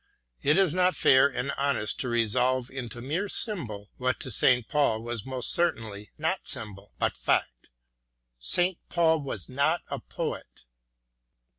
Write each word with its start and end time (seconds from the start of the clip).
It 0.41 0.57
is 0.57 0.73
not 0.73 0.95
fair 0.95 1.27
and 1.27 1.51
honest 1.57 1.99
to 1.99 2.09
resolve 2.09 2.71
into 2.71 3.03
mere 3.03 3.29
symbol 3.29 3.91
what 3.97 4.19
to 4.21 4.31
St. 4.31 4.67
Paul 4.67 5.03
was 5.03 5.27
most 5.27 5.53
certainly 5.53 6.09
not 6.17 6.47
symbol, 6.47 6.91
but 6.97 7.15
fact. 7.15 7.67
St. 8.39 8.79
Paul 8.89 9.21
was 9.21 9.47
not 9.47 9.81
a 9.91 9.99
poet. 9.99 10.63